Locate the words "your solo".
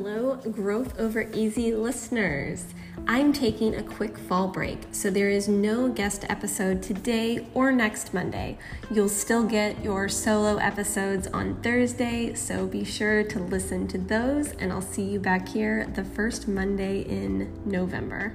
9.82-10.58